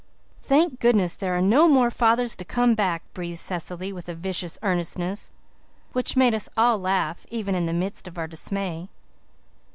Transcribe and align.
"Thank 0.41 0.79
goodness 0.79 1.13
there 1.13 1.37
are 1.37 1.43
no 1.43 1.67
more 1.67 1.91
fathers 1.91 2.35
to 2.37 2.43
come 2.43 2.73
back," 2.73 3.03
breathed 3.13 3.37
Cecily 3.37 3.93
with 3.93 4.09
a 4.09 4.15
vicious 4.15 4.57
earnestness 4.63 5.31
that 5.93 6.17
made 6.17 6.33
us 6.33 6.49
all 6.57 6.79
laugh, 6.79 7.27
even 7.29 7.53
in 7.53 7.67
the 7.67 7.71
midst 7.71 8.07
of 8.07 8.17
our 8.17 8.25
dismay. 8.25 8.89